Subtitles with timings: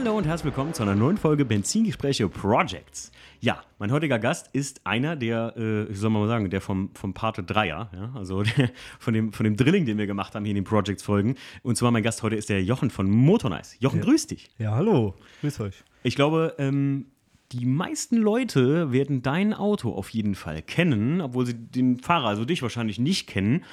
[0.00, 3.10] Hallo und herzlich willkommen zu einer neuen Folge Benzingespräche Projects.
[3.40, 6.90] Ja, mein heutiger Gast ist einer der, äh, wie soll man mal sagen, der vom,
[6.94, 8.70] vom Pate Dreier, ja, also der,
[9.00, 11.34] von, dem, von dem Drilling, den wir gemacht haben hier in den Projects-Folgen.
[11.62, 13.76] Und zwar mein Gast heute ist der Jochen von Motornice.
[13.80, 14.04] Jochen, Ja.
[14.04, 14.48] grüß dich.
[14.58, 15.82] Ja, hallo, grüß euch.
[16.04, 17.06] Ich glaube, ähm,
[17.50, 22.44] die meisten Leute werden dein Auto auf jeden Fall kennen, obwohl sie den Fahrer, also
[22.44, 23.64] dich wahrscheinlich nicht kennen.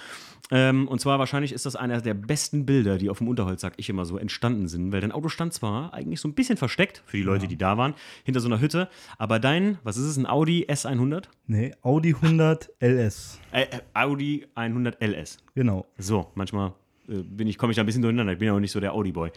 [0.52, 3.74] Ähm, und zwar wahrscheinlich ist das einer der besten Bilder, die auf dem Unterholz, sag
[3.78, 7.04] ich immer so, entstanden sind, weil dein Auto stand zwar eigentlich so ein bisschen versteckt
[7.06, 10.18] für die Leute, die da waren, hinter so einer Hütte, aber dein, was ist es,
[10.18, 11.26] ein Audi S100?
[11.48, 13.40] Nee, Audi 100 LS.
[13.52, 15.38] Äh, äh, Audi 100 LS.
[15.56, 15.86] Genau.
[15.98, 16.74] So, manchmal
[17.08, 18.34] bin ich, komme ich da ein bisschen durcheinander.
[18.34, 19.32] Ich bin ja auch nicht so der Audi-Boy.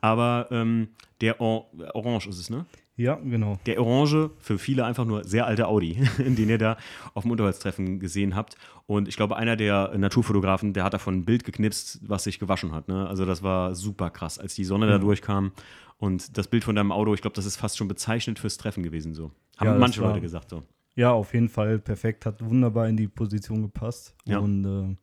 [0.00, 0.88] Aber ähm,
[1.20, 2.66] der Or Orange ist es, ne?
[2.96, 3.58] Ja, genau.
[3.66, 6.76] Der Orange, für viele einfach nur sehr alte Audi, den ihr da
[7.14, 8.56] auf dem Unterholztreffen gesehen habt.
[8.86, 12.72] Und ich glaube, einer der Naturfotografen, der hat davon ein Bild geknipst, was sich gewaschen
[12.72, 12.86] hat.
[12.86, 13.08] Ne?
[13.08, 15.52] Also das war super krass, als die Sonne da durchkam.
[15.98, 18.82] Und das Bild von deinem Auto, ich glaube, das ist fast schon bezeichnet fürs Treffen
[18.82, 19.14] gewesen.
[19.14, 19.32] So.
[19.56, 20.62] Haben Ja, manche Leute gesagt so.
[20.96, 24.14] Ja, auf jeden Fall perfekt, hat wunderbar in die Position gepasst.
[24.24, 24.38] Ja.
[24.38, 24.96] Und äh,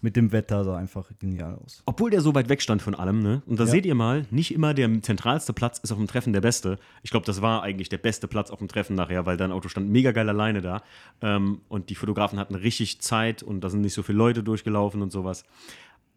[0.00, 1.82] mit dem Wetter sah einfach genial aus.
[1.86, 3.42] Obwohl der so weit weg stand von allem, ne?
[3.46, 3.70] Und da Ja.
[3.70, 6.78] seht ihr mal, nicht immer der zentralste Platz ist auf dem Treffen der beste.
[7.02, 9.68] Ich glaube, das war eigentlich der beste Platz auf dem Treffen nachher, weil dein Auto
[9.68, 10.82] stand mega geil alleine da.
[11.22, 15.02] Ähm, und die Fotografen hatten richtig Zeit und da sind nicht so viele Leute durchgelaufen
[15.02, 15.44] und sowas.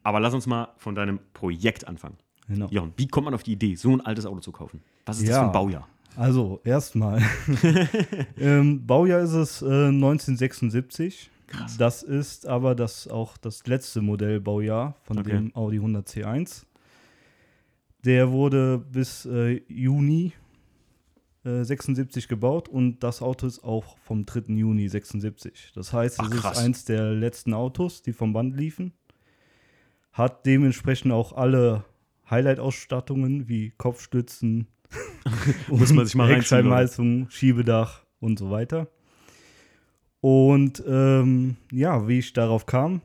[0.03, 2.17] Aber lass uns mal von deinem Projekt anfangen.
[2.47, 2.67] Genau.
[2.69, 4.81] Jochen, wie kommt man auf die Idee, so ein altes Auto zu kaufen?
[5.05, 5.39] Was ist das Ja.
[5.41, 5.87] für ein Baujahr?
[6.15, 7.21] Also, erstmal.
[8.39, 11.29] ähm, Baujahr ist es äh, 1976.
[11.47, 11.77] Krass.
[11.77, 15.31] Das ist aber das auch das letzte Modellbaujahr von Okay.
[15.31, 16.65] dem Audi 100 C1.
[18.03, 20.33] Der wurde bis äh, Juni
[21.43, 24.53] äh, 76 gebaut und das Auto ist auch vom 3.
[24.53, 25.71] Juni 76.
[25.73, 26.57] Das heißt, Ach, es krass.
[26.57, 28.93] ist eins der letzten Autos, die vom Band liefen.
[30.11, 31.85] Hat dementsprechend auch alle
[32.29, 34.67] Highlight-Ausstattungen wie Kopfstützen,
[35.67, 36.29] Muss man sich mal.
[36.33, 38.87] Heckscheibenheizung, Schiebedach und so weiter.
[40.21, 43.01] Und ähm, ja, wie ich darauf kam,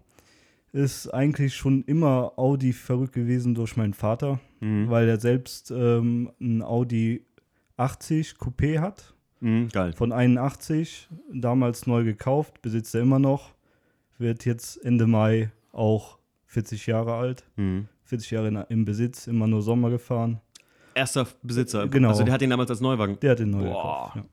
[0.73, 4.89] ist eigentlich schon immer Audi verrückt gewesen durch meinen Vater, Mhm.
[4.89, 7.25] weil er selbst ähm, ein Audi
[7.77, 9.93] 80 Coupé hat, Mhm, geil.
[9.93, 13.55] von 81, damals neu gekauft, besitzt er immer noch,
[14.19, 17.89] wird jetzt Ende Mai auch 40 Jahre alt, Mhm.
[18.05, 20.41] 40 Jahre in, im Besitz, immer nur Sommer gefahren.
[20.95, 21.89] Erster Besitzer.
[21.89, 22.09] Genau.
[22.11, 23.19] Also der hat den damals als Neuwagen.
[23.21, 24.13] Der hat den neu Boah.
[24.13, 24.17] gekauft.
[24.17, 24.25] Ja.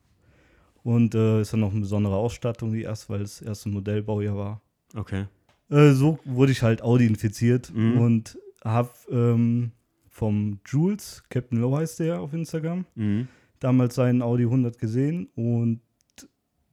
[0.82, 4.36] Und äh, ist dann noch eine besondere Ausstattung, die erst, weil es das erste Modellbaujahr
[4.36, 4.60] war.
[4.94, 5.26] Okay.
[5.70, 7.98] Äh, so wurde ich halt Audi infiziert Mhm.
[7.98, 9.72] und habe ähm,
[10.08, 13.28] vom Jules, Captain Low heißt der auf Instagram, Mhm.
[13.58, 15.80] damals seinen Audi 100 gesehen und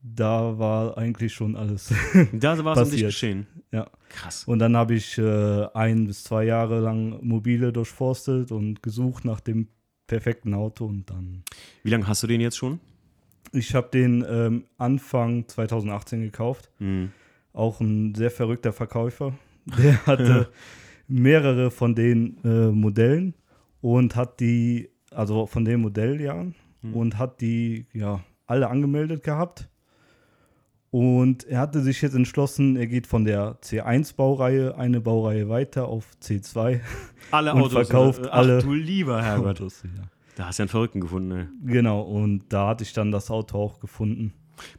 [0.02, 1.92] da war eigentlich schon alles.
[2.32, 3.46] Da war es um dich geschehen.
[3.72, 3.90] ja.
[4.10, 4.44] Krass.
[4.44, 9.40] Und dann habe ich äh, ein bis zwei Jahre lang mobile durchforstet und gesucht nach
[9.40, 9.68] dem
[10.06, 11.42] perfekten Auto und dann
[11.82, 12.80] Wie lange hast du den jetzt schon?
[13.52, 16.70] Ich habe den ähm, Anfang 2018 gekauft.
[16.78, 17.10] Mhm.
[17.52, 19.32] Auch ein sehr verrückter Verkäufer.
[19.66, 20.48] Der hatte
[21.08, 23.34] mehrere von den äh, Modellen
[23.80, 26.94] und hat die, also von den Modelljahren, Mhm.
[26.94, 29.68] und hat die ja alle angemeldet gehabt.
[30.90, 36.06] Und er hatte sich jetzt entschlossen, er geht von der C1-Baureihe eine Baureihe weiter auf
[36.22, 36.80] C2.
[37.30, 37.72] Alle Und Autos.
[37.72, 39.60] verkauft äh, ach, alle du lieber Herrgott.
[39.60, 40.04] Autos, ja.
[40.38, 41.46] Da hast du ja einen Verrückten gefunden, ey.
[41.64, 44.32] Genau, und da hatte ich dann das Auto auch gefunden.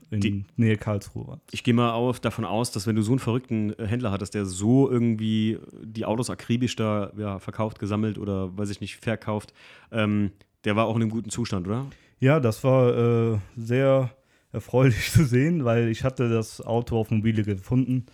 [0.09, 1.41] In Die- Nähe Karlsruhe.
[1.51, 4.35] Ich gehe mal auf, davon aus, dass wenn du so einen verrückten äh, Händler hattest,
[4.35, 9.53] der so irgendwie die Autos akribisch da ja, verkauft, gesammelt oder weiß ich nicht, verkauft,
[9.91, 10.31] ähm,
[10.63, 11.85] der war auch in einem guten Zustand, oder?
[12.21, 14.11] Ja, das war äh, sehr
[14.53, 18.05] erfreulich zu sehen, weil ich hatte das Auto auf Mobile gefunden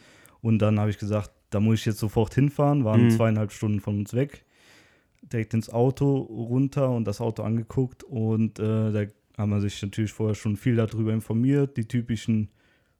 [0.41, 3.09] und dann habe ich gesagt, da muss ich jetzt sofort hinfahren, waren Mhm.
[3.11, 4.45] zweieinhalb Stunden von uns weg,
[5.31, 9.05] direkt ins Auto runter und das Auto angeguckt und äh, da
[9.37, 12.49] haben wir sich natürlich vorher schon viel darüber informiert, die typischen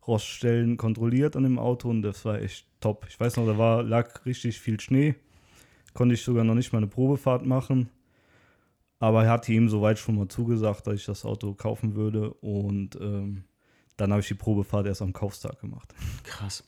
[0.08, 3.06] Roststellen kontrolliert an dem Auto und das war echt top.
[3.10, 5.16] Ich weiß noch, da war, lag richtig viel Schnee,
[5.94, 7.90] konnte ich sogar noch nicht mal eine Probefahrt machen.
[9.00, 12.34] Aber er hatte ihm soweit schon mal zugesagt, dass ich das Auto kaufen würde.
[12.36, 13.44] Und ähm,
[13.98, 15.94] dann habe ich die Probefahrt erst am Kaufstag gemacht.
[16.24, 16.64] Krass.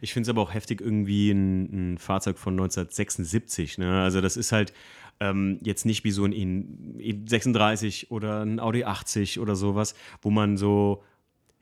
[0.00, 3.78] Ich finde es aber auch heftig, irgendwie ein, ein Fahrzeug von 1976.
[3.78, 4.00] Ne?
[4.02, 4.72] Also, das ist halt
[5.20, 10.30] ähm, jetzt nicht wie so ein E- E36 oder ein Audi 80 oder sowas, wo
[10.30, 11.02] man so,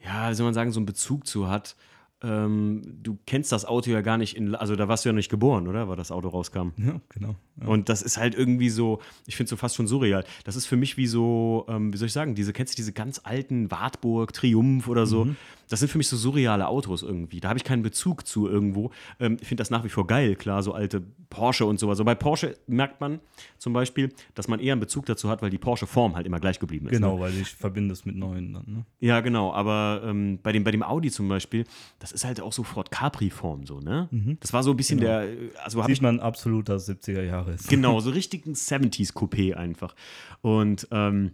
[0.05, 1.77] ja, wie soll man sagen, so einen Bezug zu hat.
[2.23, 5.31] Ähm, du kennst das Auto ja gar nicht, in, also da warst du ja nicht
[5.31, 5.89] geboren, oder?
[5.89, 6.69] Weil das Auto rauskam.
[6.77, 7.35] Ja, genau.
[7.65, 10.25] Und das ist halt irgendwie so, ich finde es so fast schon surreal.
[10.45, 12.93] Das ist für mich wie so, ähm, wie soll ich sagen, diese, kennst du diese
[12.93, 15.25] ganz alten Wartburg, Triumph oder so?
[15.27, 15.37] Mhm.
[15.71, 17.41] Das sind für mich so surreale Autos irgendwie.
[17.41, 18.91] Da habe ich keinen Bezug zu irgendwo.
[19.19, 21.97] Ähm, ich finde das nach wie vor geil, klar, so alte Porsche und sowas.
[21.97, 23.21] So bei Porsche merkt man
[23.57, 26.59] zum Beispiel, dass man eher einen Bezug dazu hat, weil die Porsche-Form halt immer gleich
[26.59, 26.93] geblieben ist.
[26.93, 27.21] Genau, Ne?
[27.23, 28.65] weil ich verbinde es mit neuen dann.
[28.67, 28.85] Ne?
[28.99, 29.53] Ja, genau.
[29.53, 31.65] Aber ähm, bei, dem, bei dem Audi zum Beispiel,
[32.01, 34.09] das ist halt auch so Ford Capri-Form so, ne?
[34.41, 35.11] Das war so ein bisschen Genau.
[35.21, 35.29] der,
[35.65, 37.69] also habe ich Sieht man absolut, dass es 70er Jahre ist.
[37.69, 39.95] Genau, so richtig ein 70s-Coupé einfach.
[40.43, 41.31] Und ähm,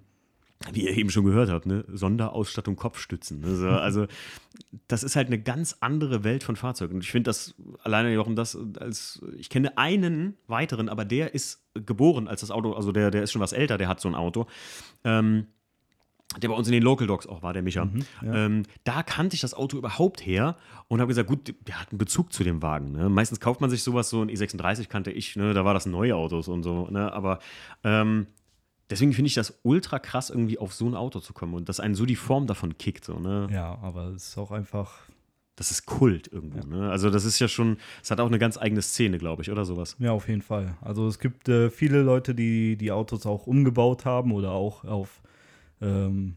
[0.73, 1.85] wie ihr eben schon gehört habt, ne?
[1.88, 3.41] Sonderausstattung Kopfstützen.
[3.41, 3.55] Ne?
[3.55, 4.06] So, also,
[4.88, 6.94] das ist halt eine ganz andere Welt von Fahrzeugen.
[6.94, 11.35] Und ich finde das alleine auch um das als, ich kenne einen weiteren, aber der
[11.35, 14.08] ist geboren als das Auto, also der, der ist schon was älter, der hat so
[14.08, 14.47] ein Auto.
[15.05, 15.47] Ähm,
[16.43, 17.88] der bei uns in den Local Dogs auch war, der Micha.
[18.23, 20.56] ähm, da kannte ich das Auto überhaupt her
[20.88, 22.93] und habe gesagt, gut, der hat einen Bezug zu dem Wagen.
[22.93, 23.08] Ne?
[23.08, 25.55] Meistens kauft man sich sowas, so ein E36 kannte ich, ne?
[25.55, 26.88] da war das neue Autos und so.
[26.91, 27.12] Ne?
[27.12, 27.38] Aber
[27.85, 28.26] ähm,
[28.91, 31.81] deswegen finde ich das ultra krass, irgendwie auf so ein Auto zu kommen und dass
[31.81, 33.05] einen so die Form davon kickt.
[33.05, 33.49] So, ne?
[33.53, 34.93] Ja, aber es ist auch einfach.
[35.59, 36.67] Das ist Kult irgendwo.
[36.67, 36.91] Ne?
[36.91, 39.65] Also das ist ja schon, es hat auch eine ganz eigene Szene, glaube ich, oder
[39.65, 39.97] sowas.
[39.99, 40.77] Ja, auf jeden Fall.
[40.83, 45.23] Also es gibt äh, viele Leute, die die Autos auch umgebaut haben oder auch auf,
[45.81, 46.37] ähm,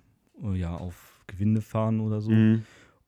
[0.54, 2.32] ja, auf Gewinde fahren oder so.
[2.32, 2.64] Mhm.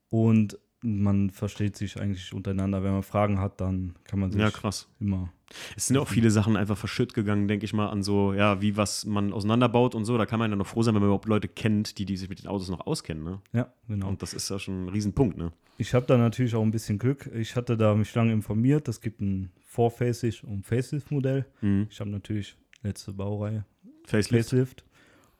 [0.09, 2.83] Und man versteht sich eigentlich untereinander.
[2.83, 4.87] Wenn man Fragen hat, dann kann man sich Ja, krass.
[4.99, 5.31] immer.
[5.75, 8.61] Es sind ja auch viele Sachen einfach verschütt gegangen, denke ich mal, an so, ja,
[8.61, 10.17] wie was man auseinanderbaut und so.
[10.17, 12.29] Da kann man ja noch froh sein, wenn man überhaupt Leute kennt, die, die sich
[12.29, 13.23] mit den Autos noch auskennen.
[13.23, 13.41] Ne?
[13.51, 14.07] Ja, genau.
[14.07, 15.51] Und das ist ja schon ein Riesenpunkt, ne?
[15.77, 17.29] Ich habe da natürlich auch ein bisschen Glück.
[17.33, 18.87] Ich hatte da mich lange informiert.
[18.87, 21.45] Es gibt ein Four-Facing und Facelift-Modell.
[21.61, 21.87] Mhm.
[21.89, 23.65] Ich habe natürlich letzte Baureihe
[24.05, 24.49] Facelift.
[24.51, 24.85] Facelift.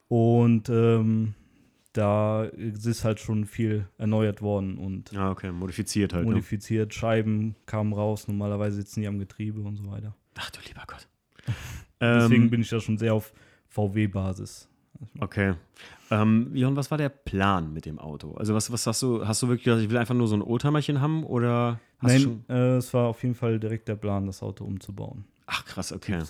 [0.07, 1.35] Und ähm,
[1.93, 6.25] da ist halt schon viel erneuert worden und Ja, okay, modifiziert halt.
[6.25, 6.31] Ne?
[6.31, 6.93] modifiziert.
[6.93, 8.27] Scheiben kamen raus.
[8.27, 10.15] Normalerweise sitzen die am Getriebe und so weiter.
[10.37, 11.07] Ach du lieber Gott.
[12.01, 13.33] Deswegen ähm, bin ich da schon sehr auf
[13.67, 14.67] VW-Basis.
[15.19, 15.53] okay.
[16.09, 18.33] Ähm, Jon, was war der Plan mit dem Auto?
[18.33, 20.41] Also was, was hast du, hast du wirklich gesagt, ich will einfach nur so ein
[20.41, 22.43] Oldtimerchen haben oder hast du schon.
[22.47, 25.91] Nein, äh, es war auf jeden Fall direkt der Plan, das Auto umzubauen, Ach krass,
[25.91, 26.21] okay.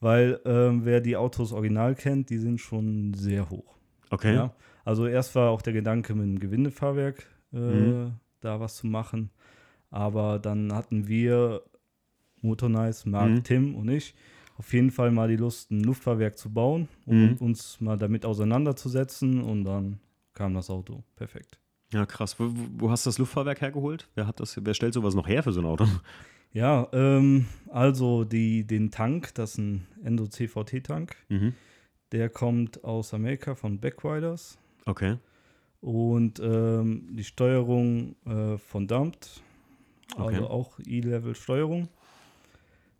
[0.00, 3.75] Weil ähm, wer die Autos original kennt, die sind schon sehr hoch.
[4.10, 4.34] Okay.
[4.34, 4.52] Ja?
[4.84, 8.12] Also erst war auch der Gedanke, mit einem Gewindefahrwerk äh, Mhm.
[8.40, 9.30] da was zu machen.
[9.90, 11.62] Aber dann hatten wir,
[12.42, 13.42] Motornice, Marc, Mhm.
[13.44, 14.14] Tim und ich,
[14.58, 17.24] auf jeden Fall mal die Lust, ein Luftfahrwerk zu bauen Mhm.
[17.24, 19.42] und uns mal damit auseinanderzusetzen.
[19.42, 19.98] Und dann
[20.34, 21.02] kam das Auto.
[21.16, 21.58] Perfekt.
[21.92, 22.38] Ja, krass.
[22.40, 24.08] Wo, wo- hast du das Luftfahrwerk hergeholt?
[24.14, 25.84] Wer hat das, wer stellt sowas noch her für so ein Auto?
[26.52, 31.52] Ja, ähm, also die, den Tank, das ist ein Endo CVT-Tank, Mhm.
[32.12, 34.58] Der kommt aus Amerika von Backriders.
[34.84, 35.16] Okay.
[35.80, 39.42] Und ähm, die Steuerung äh, von Dumped,
[40.16, 40.40] also Okay.
[40.40, 41.88] auch E-Level-Steuerung.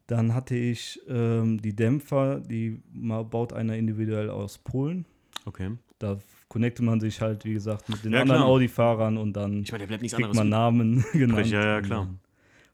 [0.06, 5.05] Dann hatte ich ähm, die Dämpfer, die baut einer individuell aus Polen.
[5.47, 5.70] Okay.
[5.99, 6.19] Da
[6.49, 8.43] connecte man sich halt, wie gesagt, mit den Ja, anderen.
[8.43, 11.47] Audi-Fahrern und dann Ich nichts kriegt man Namen genannt.
[11.49, 12.08] ja, ja, klar.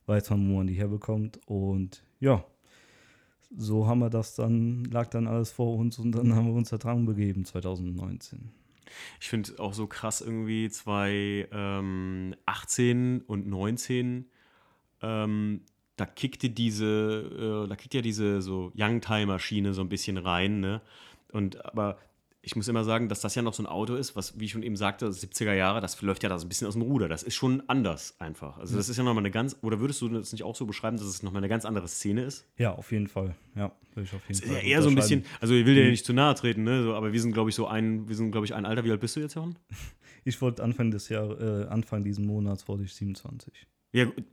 [0.05, 1.39] Weiß man, wo man die herbekommt.
[1.47, 2.43] Und ja,
[3.57, 6.69] so haben wir das dann, lag dann alles vor uns und dann haben wir uns
[6.69, 8.51] da dran begeben, 2019.
[9.19, 14.25] Ich finde auch so krass irgendwie 2018 und 19,
[15.01, 15.61] ähm,
[15.95, 20.81] da kickte diese, äh, da kickt ja diese so Youngtimer-Schiene so ein bisschen rein, ne?
[21.31, 21.97] Und aber
[22.45, 24.51] ich muss immer sagen, dass das ja noch so ein Auto ist, was, wie ich
[24.51, 27.07] schon eben sagte, 70er Jahre, das läuft ja da so ein bisschen aus dem Ruder.
[27.07, 28.57] Das ist schon anders einfach.
[28.57, 30.97] Also das ist ja nochmal eine ganz, oder würdest du das nicht auch so beschreiben,
[30.97, 32.45] dass es nochmal eine ganz andere Szene ist?
[32.57, 33.33] Ja, auf jeden Fall.
[33.55, 34.57] Ja, würde ich auf jeden Das ist Fall.
[34.57, 36.83] ja eher so ein bisschen, also ich will dir nicht zu nahe treten, ne?
[36.83, 38.83] So, aber wir sind, glaube ich, so ein, wir sind, glaube ich, ein Alter.
[38.83, 39.57] Wie alt bist du jetzt, Jochen?
[40.25, 43.67] Ich wollte Anfang des Jahres, äh, Anfang diesen Monats wurde ich 27.
[43.93, 44.23] Ja, gut.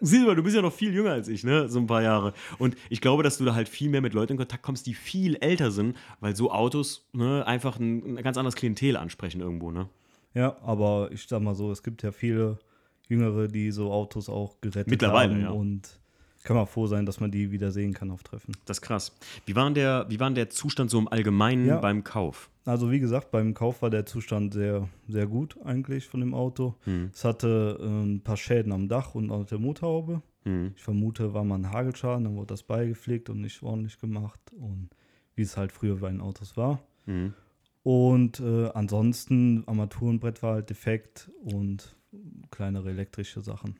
[0.00, 1.68] Silber, du bist ja noch viel jünger als ich, ne?
[1.68, 2.32] So ein paar Jahre.
[2.58, 4.94] Und ich glaube, dass du da halt viel mehr mit Leuten in Kontakt kommst, die
[4.94, 9.70] viel älter sind, weil so Autos ne, einfach ein, ein ganz anderes Klientel ansprechen irgendwo,
[9.70, 9.88] ne?
[10.32, 12.58] Ja, aber ich sag mal so, es gibt ja viele
[13.08, 15.50] Jüngere, die so Autos auch gerettet Mittlerweile, haben ja.
[15.50, 15.98] und
[16.46, 18.52] kann man froh sein, dass man die wieder sehen kann auf Treffen.
[18.64, 19.12] Das ist krass.
[19.44, 21.78] Wie war der, wie war der Zustand so im Allgemeinen Ja.
[21.78, 22.50] beim Kauf?
[22.64, 26.74] Also wie gesagt, beim Kauf war der Zustand sehr, sehr gut eigentlich von dem Auto.
[26.84, 27.10] Hm.
[27.12, 30.22] Es hatte äh, ein paar Schäden am Dach und auf der Motorhaube.
[30.44, 30.72] Hm.
[30.76, 34.90] Ich vermute, war mal ein Hagelschaden, dann wurde das beigepflegt und nicht ordentlich gemacht und
[35.34, 36.80] wie es halt früher bei den Autos war.
[37.06, 37.34] Hm.
[37.82, 41.96] Und äh, ansonsten, Armaturenbrett war halt defekt und
[42.50, 43.76] kleinere elektrische Sachen.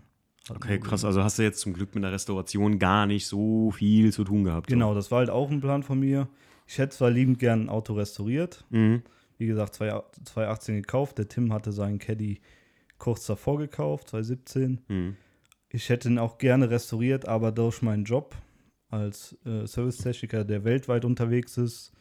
[0.48, 1.04] Okay, krass.
[1.04, 4.44] Also hast du jetzt zum Glück mit der Restauration gar nicht so viel zu tun
[4.44, 4.68] gehabt.
[4.68, 6.28] Genau, das war halt auch ein Plan von mir.
[6.66, 8.64] Ich hätte zwar liebend gern ein Auto restauriert.
[8.70, 8.76] So.
[8.76, 9.02] Mhm.
[9.38, 11.18] Wie gesagt, 2018 gekauft.
[11.18, 12.40] Der Tim hatte seinen Caddy
[12.98, 14.80] kurz davor gekauft, 2017.
[14.88, 15.16] Mhm.
[15.68, 18.34] Ich hätte ihn auch gerne restauriert, aber durch meinen Job
[18.88, 21.92] als äh, Servicetechniker, der weltweit unterwegs ist,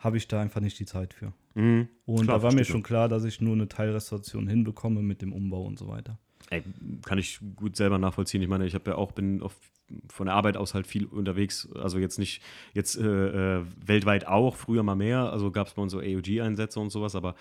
[0.00, 1.32] habe ich da einfach nicht die Zeit für.
[1.54, 1.88] Mhm.
[2.04, 5.32] Und Klar, da war mir schon klar, dass ich nur eine Teilrestauration hinbekomme mit dem
[5.32, 6.18] Umbau und so weiter.
[6.50, 6.62] Ey,
[7.04, 8.42] kann ich gut selber nachvollziehen.
[8.42, 9.54] Ich meine, ich habe ja auch bin auf,
[10.08, 11.68] von der Arbeit aus halt viel unterwegs.
[11.74, 12.42] Also jetzt nicht
[12.74, 15.30] jetzt äh, äh, weltweit auch, früher mal mehr.
[15.32, 17.14] Also gab es bei uns so AOG-Einsätze und sowas.
[17.14, 17.34] Aber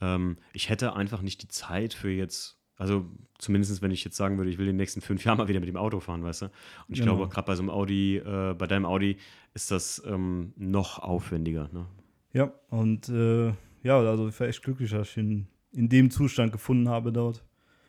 [0.00, 2.58] ähm, ich hätte einfach nicht die Zeit für jetzt.
[2.76, 3.06] Also
[3.38, 5.60] zumindest, wenn ich jetzt sagen würde, ich will in den nächsten fünf Jahren mal wieder
[5.60, 6.44] mit dem Auto fahren, weißt du.
[6.46, 6.52] Und
[6.88, 7.14] ich Genau.
[7.16, 9.16] glaube, gerade bei so einem Audi, äh, bei deinem Audi,
[9.54, 11.70] ist das ähm, noch aufwendiger.
[11.72, 11.86] Ne?
[12.32, 13.52] Ja, und äh,
[13.84, 17.44] ja, also ich war echt glücklich, dass ich ihn in dem Zustand gefunden habe dort.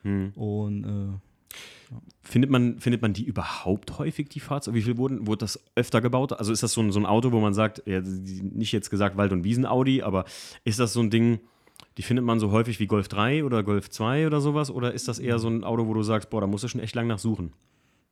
[0.05, 0.31] Hm.
[0.35, 1.19] Und äh,
[2.23, 4.77] Findet man, findet man die überhaupt häufig, die Fahrzeuge?
[4.77, 6.33] Wie viel wurden, wurde das öfter gebaut?
[6.33, 9.15] Also ist das so ein, so ein Auto, wo man sagt, ja, nicht jetzt gesagt
[9.17, 10.25] Wald- und Wiesen-Audi, aber
[10.63, 11.39] ist das so ein Ding,
[11.97, 14.71] die findet man so häufig wie Golf 3 oder Golf 2 oder sowas?
[14.71, 16.81] Oder ist das eher so ein Auto, wo du sagst, boah, da musst du schon
[16.81, 17.53] echt lang nach suchen?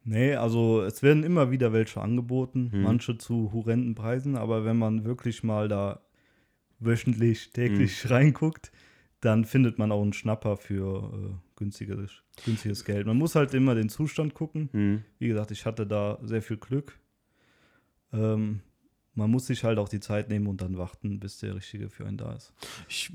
[0.06, 2.82] nee, also es werden immer wieder welche angeboten, Hm.
[2.82, 6.02] manche zu horrenden Preisen, aber wenn man wirklich mal da
[6.80, 8.72] wöchentlich, täglich reinguckt,
[9.22, 13.08] dann findet man auch einen Schnapper für äh, günstiges, Geld.
[13.08, 14.70] Man muss halt immer den Zustand gucken.
[14.72, 15.04] Hm.
[15.20, 16.98] Wie gesagt, ich hatte da sehr viel Glück.
[18.12, 18.62] Ähm,
[19.16, 22.06] man muss sich halt auch die Zeit nehmen und dann warten, bis der Richtige für
[22.08, 22.52] einen da ist.
[22.90, 23.12] Ich,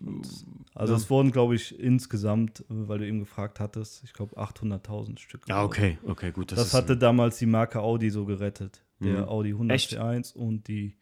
[0.74, 0.96] Also Ja.
[0.98, 5.48] es wurden, glaube ich, insgesamt, äh, weil du eben gefragt hattest, ich glaube 800.000 Stück.
[5.48, 5.76] ja, gebaut.
[5.76, 6.52] okay, okay, gut.
[6.52, 8.84] Das, ist- hatte damals die Marke Audi so gerettet.
[9.00, 9.28] Der Mhm.
[9.28, 9.92] Audi 100 Echt?
[9.94, 10.96] C1 und die,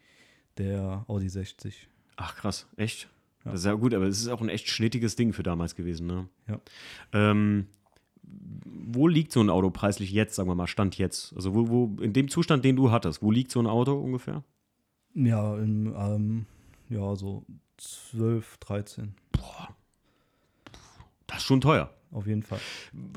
[0.58, 1.88] der Audi 60.
[2.16, 3.08] Ach, krass, echt?
[3.46, 3.52] Ja.
[3.52, 6.06] Das ist ja gut, aber es ist auch ein echt schnittiges Ding für damals gewesen,
[6.06, 6.28] ne?
[6.48, 6.60] Ja.
[7.12, 7.66] Ähm,
[8.22, 11.32] wo liegt so ein Auto preislich jetzt, sagen wir mal, Stand jetzt?
[11.34, 14.42] Also wo, wo, in dem Zustand, den du hattest, wo liegt so ein Auto ungefähr?
[15.14, 16.46] Ja, im, ähm,
[16.88, 17.44] ja, so
[17.78, 19.14] 12, 13.
[21.28, 21.95] Das ist schon teuer.
[22.12, 22.60] Auf jeden Fall.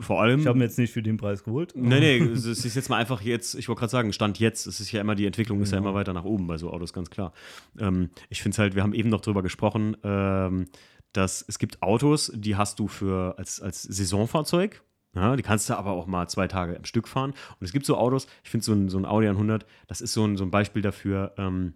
[0.01, 0.39] Vor allem.
[0.39, 1.73] Ich habe mir jetzt nicht für den Preis geholt.
[1.75, 4.79] Nee, nee, es ist jetzt mal einfach jetzt, ich wollte gerade sagen, Stand jetzt, es
[4.79, 7.09] ist ja immer, die Entwicklung ist ja immer weiter nach oben bei so Autos, ganz
[7.09, 7.33] klar.
[7.77, 10.67] Ähm, ich finde es halt, wir haben eben noch drüber gesprochen, ähm,
[11.13, 14.83] dass es gibt Autos, die hast du für als, als Saisonfahrzeug,
[15.15, 17.31] ja, die kannst du aber auch mal zwei Tage am Stück fahren.
[17.31, 20.13] Und es gibt so Autos, ich finde so ein, so ein Audi 100, das ist
[20.13, 21.73] so ein, so ein Beispiel dafür, ähm,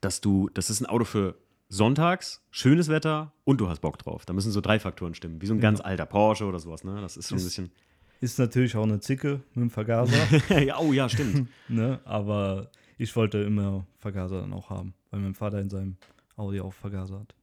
[0.00, 1.36] dass du, das ist ein Auto für
[1.68, 4.24] sonntags, schönes Wetter und du hast Bock drauf.
[4.26, 7.00] Da müssen so drei Faktoren stimmen, wie so ein ganz alter Porsche oder sowas, ne?
[7.00, 7.70] Das ist schon ein Ist- bisschen.
[8.18, 10.16] Ist natürlich auch eine Zicke mit dem Vergaser,
[10.60, 11.48] ja, oh ja, stimmt.
[11.68, 12.00] ne?
[12.06, 15.96] aber ich wollte immer Vergaser dann auch haben, weil mein Vater in seinem
[16.36, 17.34] Audi auch Vergaser hat.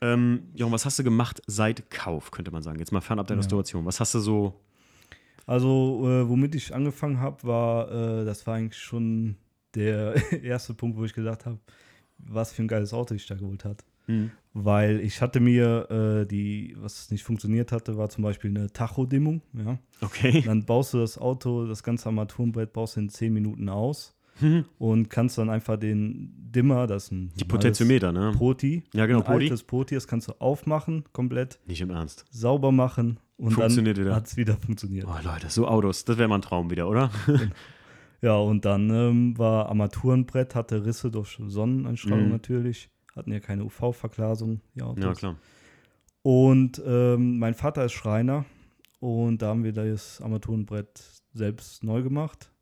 [0.00, 2.80] Ähm, Jochen, was hast du gemacht seit Kauf, könnte man sagen?
[2.80, 3.40] Jetzt mal fernab der Ja.
[3.42, 3.84] Restauration.
[3.86, 4.60] Was hast du so.
[5.46, 9.36] Also, äh, womit ich angefangen habe, war, äh, das war eigentlich schon
[9.76, 11.58] der erste Punkt, wo ich gedacht habe,
[12.26, 13.84] was für ein geiles Auto ich da geholt hat.
[14.06, 14.30] Hm.
[14.52, 19.42] Weil ich hatte mir äh, die, was nicht funktioniert hatte, war zum Beispiel eine Tachodimmung.
[19.52, 19.78] Ja.
[20.00, 20.42] Okay.
[20.44, 24.64] Dann baust du das Auto, das ganze Armaturenbrett baust du in 10 Minuten aus Hm.
[24.78, 28.32] und kannst dann einfach den Dimmer, das ist ein Die Potentiometer, ne?
[28.36, 29.44] Poti, Ja, genau, ein Poti.
[29.44, 32.24] altes Poti, das kannst du aufmachen, komplett Nicht im Ernst.
[32.30, 35.06] sauber machen und dann hat es wieder funktioniert.
[35.06, 37.10] Oh, Leute, so Autos, das wäre mal ein Traum wieder, oder?
[38.22, 42.32] Ja, und dann ähm, war Armaturenbrett, hatte Risse durch Sonneneinstrahlung Mhm.
[42.32, 44.60] natürlich, hatten ja keine UV-Verglasung.
[44.74, 45.36] Ja, klar.
[46.22, 48.44] Und ähm, mein Vater ist Schreiner
[48.98, 52.52] und da haben wir das Armaturenbrett selbst neu gemacht,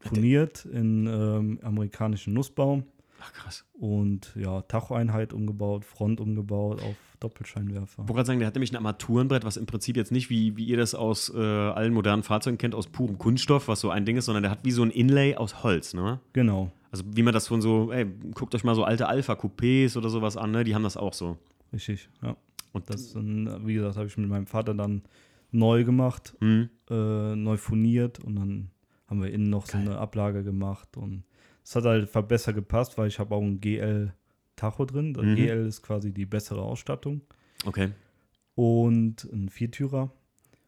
[0.00, 2.84] furniert in ähm, amerikanischen Nussbaum
[3.20, 3.64] Ach, krass.
[3.72, 8.02] und ja, Tachoeinheit umgebaut, Front umgebaut auf Doppelscheinwerfer.
[8.02, 10.56] Ich wollte gerade sagen, der hat nämlich ein Armaturenbrett, was im Prinzip jetzt nicht, wie,
[10.56, 14.04] wie ihr das aus äh, allen modernen Fahrzeugen kennt, aus purem Kunststoff, was so ein
[14.04, 16.20] Ding ist, sondern der hat wie so ein Inlay aus Holz, ne?
[16.32, 20.08] Genau, Also wie man das von so, ey, guckt euch mal so alte Alpha-Coupés oder
[20.10, 20.62] sowas an, ne?
[20.64, 21.36] Die haben das auch so.
[21.72, 22.36] richtig, ja.
[22.72, 25.02] Und Das, dann, wie gesagt, habe ich mit meinem Vater dann
[25.50, 26.68] neu gemacht Hm.
[26.90, 28.70] äh, neu furniert und dann
[29.08, 29.82] haben wir innen noch Geil.
[29.84, 31.24] so eine Ablage gemacht und
[31.68, 34.12] es hat halt ver- besser gepasst, weil ich habe auch ein GL
[34.56, 35.12] Tacho drin.
[35.12, 35.36] Das Mhm.
[35.36, 37.20] GL ist quasi die bessere Ausstattung
[37.66, 37.90] Okay.
[38.54, 40.10] und ein Viertürer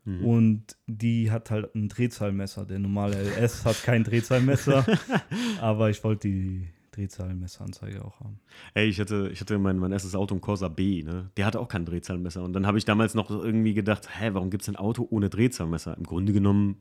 [0.04, 0.25] Mhm.
[0.25, 2.64] und die hat halt ein Drehzahlmesser.
[2.66, 4.85] Der normale LS hat kein Drehzahlmesser,
[5.61, 8.40] aber ich wollte die Drehzahlmesseranzeige auch haben.
[8.75, 11.30] Ey, ich hatte, ich hatte mein, mein erstes Auto, ein Corsa B, ne?
[11.37, 12.42] Der hatte auch kein Drehzahlmesser.
[12.42, 15.28] Und dann habe ich damals noch irgendwie gedacht, hä, warum gibt es ein Auto ohne
[15.30, 15.97] Drehzahlmesser?
[15.97, 16.76] Im Grunde genommen,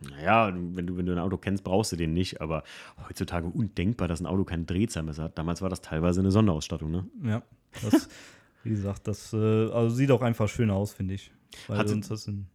[0.00, 2.40] naja, wenn du, wenn du ein Auto kennst, brauchst du den nicht.
[2.40, 2.62] Aber
[3.08, 5.38] heutzutage undenkbar, dass ein Auto kein Drehzahlmesser hat.
[5.38, 7.06] Damals war das teilweise eine Sonderausstattung, ne?
[7.22, 7.42] Ja,
[7.82, 8.08] das,
[8.64, 9.36] wie gesagt, das äh,
[9.70, 11.32] also sieht auch einfach schön aus, finde ich.
[11.68, 12.02] Ein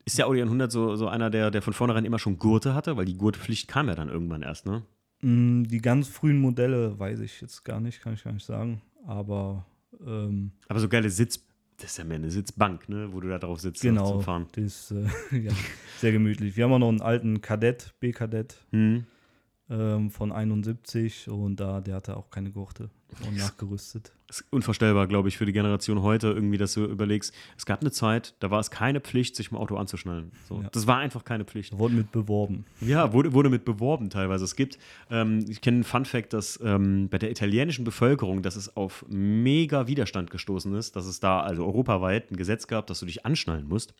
[0.05, 2.95] Ist der Audi 100 so, so einer, der, der von vornherein immer schon Gurte hatte?
[2.95, 4.83] Weil die Gurtpflicht kam ja dann irgendwann erst, ne?
[5.21, 8.81] Mm, Die ganz frühen Modelle weiß ich jetzt gar nicht, kann ich gar nicht sagen.
[9.05, 9.65] Aber
[10.05, 11.43] ähm, Aber so geile Sitz,
[11.77, 13.09] das ist ja mehr eine Sitzbank, ne?
[13.11, 14.47] Wo du da drauf sitzt genau, zum Fahren.
[14.55, 15.05] die ist äh,
[15.37, 15.51] ja,
[15.99, 16.55] sehr gemütlich.
[16.55, 18.65] Wir haben auch noch einen alten Kadett, B-Kadett.
[18.71, 19.05] Hm.
[19.69, 22.89] ähm, von 71 und da, der hatte auch keine Gurte
[23.25, 24.11] und nachgerüstet.
[24.27, 27.81] Das ist unvorstellbar, glaube ich, für die Generation heute, irgendwie, dass du überlegst, es gab
[27.81, 30.31] eine Zeit, da war es keine Pflicht, sich im Auto anzuschnallen.
[30.49, 30.69] So, Ja.
[30.71, 31.77] Das war einfach keine Pflicht.
[31.77, 32.65] Wurde mit beworben.
[32.81, 34.43] Ja, wurde, wurde mit beworben teilweise.
[34.45, 34.79] Es gibt,
[35.11, 39.87] ähm, ich kenne einen Fun-Fact, dass ähm, bei der italienischen Bevölkerung, dass es auf mega
[39.87, 43.67] Widerstand gestoßen ist, dass es da also europaweit ein Gesetz gab, dass du dich anschnallen
[43.67, 43.93] musst.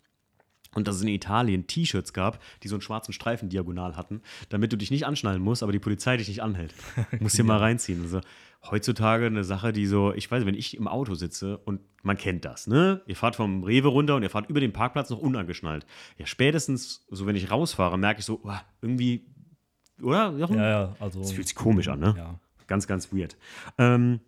[0.75, 4.74] Und dass es in Italien T-Shirts gab, die so einen schwarzen Streifen diagonal hatten, damit
[4.74, 6.74] du dich nicht anschnallen musst, aber die Polizei dich nicht anhält.
[7.20, 8.01] Musst dir mal reinziehen.
[8.01, 8.22] Also,
[8.70, 12.46] heutzutage eine Sache, die so, ich weiß, wenn ich im Auto sitze und man kennt
[12.46, 13.01] das, ne?
[13.08, 15.86] Ihr fahrt vom Rewe runter und ihr fahrt über den Parkplatz noch unangeschnallt.
[16.18, 18.51] Ja, spätestens, so wenn ich rausfahre, merke ich so, oh,
[18.82, 19.25] irgendwie,
[20.01, 20.32] oder?
[20.38, 20.58] Jochen?
[20.58, 21.20] Ja, ja, also.
[21.20, 22.15] Das fühlt sich komisch an, ne?
[22.18, 22.39] Ja.
[22.68, 23.38] Ganz, ganz weird.
[23.77, 24.22] Ähm,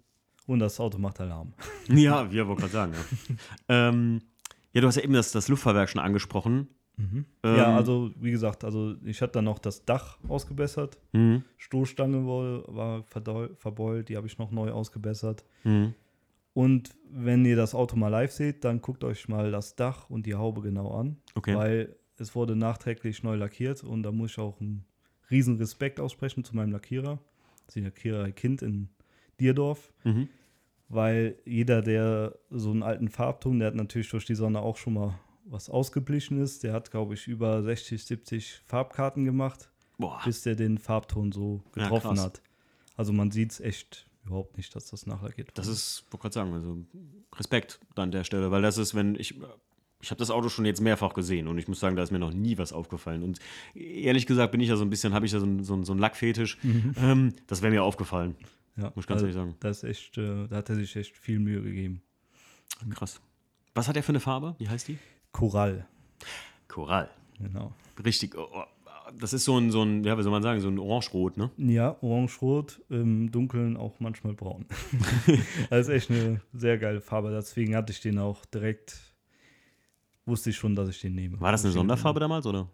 [0.47, 1.53] Und das Auto macht Alarm.
[1.87, 3.35] ja, wir wollte gerade sagen, ja.
[3.89, 4.21] ähm,
[4.75, 6.67] ja, du hast ja eben das, das Luftfahrwerk schon angesprochen.
[6.97, 10.97] Ähm, ja, also wie gesagt, also ich hatte dann noch das Dach ausgebessert.
[11.13, 11.43] Mhm.
[11.57, 15.45] Stoßstange war verbeult, die habe ich noch neu ausgebessert.
[15.63, 15.93] Mhm.
[16.53, 20.25] Und wenn ihr das Auto mal live seht, dann guckt euch mal das Dach und
[20.25, 21.17] die Haube genau an.
[21.35, 21.55] Okay.
[21.55, 24.85] Weil es wurde nachträglich neu lackiert und da muss ich auch einen
[25.31, 27.19] riesen Respekt aussprechen zu meinem Lackierer.
[27.65, 28.89] Das ist der Lackierer Kind in
[29.39, 29.93] Dierdorf.
[30.03, 30.29] Mhm.
[30.87, 34.93] Weil jeder, der so einen alten Farbton, der hat natürlich durch die Sonne auch schon
[34.93, 36.63] mal was ausgeblichen ist.
[36.63, 40.21] Der hat, glaube ich, über 60, 70 Farbkarten gemacht, Boah.
[40.23, 42.23] bis der den Farbton so Ja, getroffen krass.
[42.23, 42.41] hat.
[42.95, 45.73] Also man sieht es echt überhaupt nicht, dass das nachlackiert Das wurde.
[45.75, 46.77] ist, wollte gerade sagen, also
[47.35, 49.35] Respekt an der Stelle, weil das ist, wenn ich,
[50.05, 52.19] ich habe das Auto schon jetzt mehrfach gesehen und ich muss sagen, da ist mir
[52.19, 53.23] noch nie was aufgefallen.
[53.23, 53.39] Und
[53.73, 55.83] ehrlich gesagt bin ich ja so ein bisschen, habe ich ja so, ein- so, ein-
[55.83, 56.59] so einen Lackfetisch.
[57.01, 58.35] Ähm, das wäre mir aufgefallen.
[58.77, 59.55] ja, muss ich ganz also ehrlich sagen.
[59.61, 62.01] Das ist echt, äh, da hat er sich echt viel Mühe gegeben.
[62.91, 63.19] Krass.
[63.73, 64.55] Was hat er für eine Farbe?
[64.59, 64.97] Wie heißt die?
[65.31, 65.85] Korall,
[66.67, 67.09] Korall.
[67.39, 67.73] genau.
[68.03, 68.35] Richtig.
[68.37, 68.63] oh, oh,
[69.19, 71.49] Das ist so ein, so ein, ja, wie soll man sagen, so ein Orange-Rot, ne?
[71.57, 74.65] Ja, orange-rot, im Dunkeln auch manchmal braun.
[75.69, 77.31] das ist echt eine sehr geile Farbe.
[77.31, 79.14] Deswegen hatte ich den auch direkt,
[80.25, 81.39] wusste ich schon, dass ich den nehme.
[81.39, 82.67] War das eine Ich Sonderfarbe damals, oder?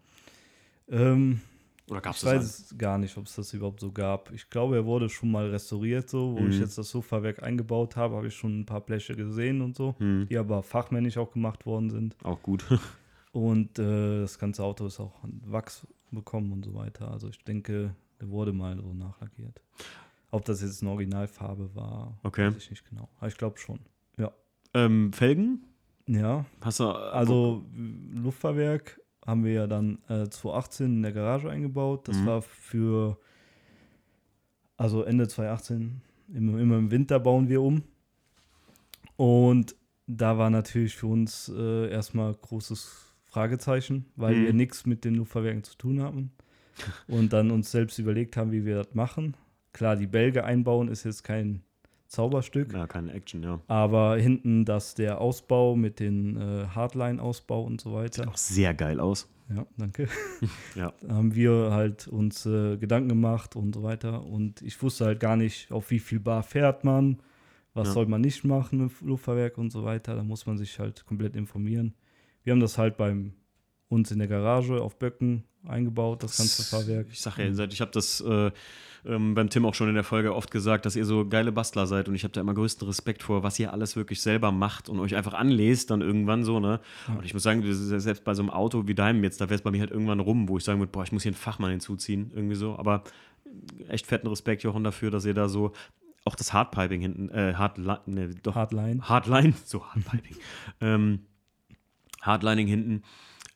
[0.88, 1.40] Ähm,
[1.88, 2.34] Oder gab es ich das?
[2.34, 4.30] weiß es gar nicht, ob es das überhaupt so gab.
[4.32, 6.50] Ich glaube, er wurde schon mal restauriert, so, wo Mhm.
[6.50, 9.94] ich jetzt das Sofawerk eingebaut habe, habe ich schon ein paar Bleche gesehen und so,
[9.98, 12.16] Hm, die aber fachmännisch auch gemacht worden sind.
[12.24, 12.64] auch gut.
[13.32, 17.10] Und äh, das ganze Auto ist auch an Wachs bekommen und so weiter.
[17.10, 19.62] Also ich denke, der wurde mal so nachlackiert.
[20.30, 22.48] Ob das jetzt eine Originalfarbe war, Okay.
[22.48, 23.08] weiß ich nicht genau.
[23.18, 23.78] Aber ich glaube schon.
[24.18, 24.30] Ja.
[24.74, 25.64] ähm, Felgen?
[26.14, 26.84] Ja, Hast du.
[26.90, 27.64] also
[28.14, 32.08] Luftfahrwerk haben wir ja dann äh, 2018 in der Garage eingebaut.
[32.08, 32.26] Das Mhm.
[32.26, 33.18] war für,
[34.76, 36.00] also Ende 2018,
[36.34, 37.82] immer, immer im Winter bauen wir um.
[39.16, 44.44] Und da war natürlich für uns äh, erstmal großes Fragezeichen, weil Mhm.
[44.44, 46.32] wir nichts mit den Luftfahrwerken zu tun haben.
[47.06, 49.36] Und dann uns selbst überlegt haben, wie wir das machen.
[49.72, 51.62] Klar, die Bälge einbauen ist jetzt kein
[52.12, 52.74] Zauberstück.
[52.74, 53.60] Ja, keine Action, ja.
[53.68, 58.28] Aber hinten, dass der Ausbau mit den äh, Hardline-Ausbau und so weiter.
[58.28, 59.28] Auch sehr geil aus.
[59.54, 60.08] Ja, danke.
[60.74, 60.92] Ja.
[61.00, 64.24] Da haben wir halt uns äh, Gedanken gemacht und so weiter.
[64.26, 67.18] Und ich wusste halt gar nicht, auf wie viel Bar fährt man,
[67.72, 67.94] was Ja.
[67.94, 70.14] soll man nicht machen im Luftfahrwerk und so weiter.
[70.14, 71.94] Da muss man sich halt komplett informieren.
[72.44, 73.32] Wir haben das halt beim
[73.92, 77.08] uns in der Garage auf Böcken eingebaut, das ganze Fahrwerk.
[77.10, 78.50] Ich sag ja, ich habe das äh,
[79.04, 81.86] ähm, beim Tim auch schon in der Folge oft gesagt, dass ihr so geile Bastler
[81.86, 84.88] seid und ich habe da immer größten Respekt vor, was ihr alles wirklich selber macht
[84.88, 86.80] und euch einfach anlest dann irgendwann so, ne?
[87.08, 89.56] Und ich muss sagen, ja selbst bei so einem Auto wie deinem jetzt, da wäre
[89.56, 91.36] es bei mir halt irgendwann rum, wo ich sagen würde, boah, ich muss hier einen
[91.36, 92.76] Fachmann hinzuziehen, irgendwie so.
[92.76, 93.04] Aber
[93.88, 95.72] echt fetten Respekt, Jochen, dafür, dass ihr da so
[96.24, 99.08] auch das Hardpiping hinten, äh, Hardline, ne, doch, Hardline.
[99.08, 100.36] Hardline, so Hardpiping.
[100.80, 101.20] ähm,
[102.22, 103.02] Hardlining hinten.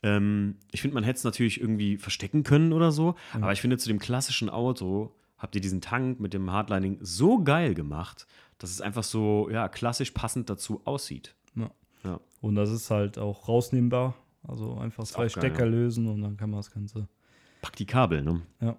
[0.06, 3.76] Ähm, ich finde, man hätte es natürlich irgendwie verstecken können oder so, aber ich finde,
[3.76, 8.26] zu dem klassischen Auto habt ihr diesen Tank mit dem Hardlining so geil gemacht,
[8.58, 11.34] dass es einfach so, ja, klassisch passend dazu aussieht.
[11.56, 11.70] Ja.
[12.04, 12.20] Ja.
[12.40, 14.14] Und das ist halt auch rausnehmbar.
[14.46, 15.70] Also einfach zwei auch geil, Stecker ja.
[15.70, 17.08] lösen und dann kann man das Ganze.
[17.62, 18.42] Praktikabel, ne?
[18.60, 18.76] Ja.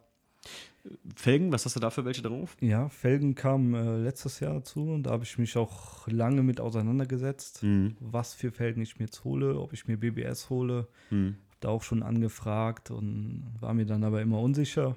[1.16, 2.56] Felgen, was hast du da für welche drauf?
[2.62, 6.60] Ja, Felgen kamen äh, letztes Jahr dazu und da habe ich mich auch lange mit
[6.62, 7.96] auseinandergesetzt, Hm.
[8.00, 10.88] was für Felgen ich mir jetzt hole, ob ich mir BBS hole.
[11.10, 11.36] Hm.
[11.52, 14.96] Hab da auch schon angefragt und war mir dann aber immer unsicher.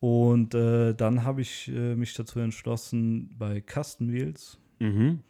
[0.00, 5.20] Und äh, dann habe ich äh, mich dazu entschlossen, bei Custom Wheels Mhm.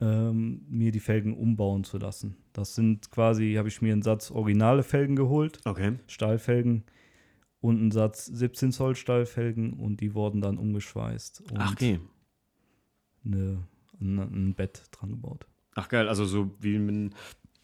[0.00, 2.36] ähm, mir die Felgen umbauen zu lassen.
[2.52, 5.92] Das sind quasi, habe ich mir einen Satz originale Felgen geholt, Okay.
[6.08, 6.82] Stahlfelgen
[7.62, 11.98] und einen Satz 17 Zoll Stahlfelgen und die wurden dann umgeschweißt und Ach, okay.
[13.24, 13.62] eine,
[14.00, 15.46] ein, ein Bett dran gebaut.
[15.74, 16.08] Ach, geil.
[16.08, 17.14] Also so wie wenn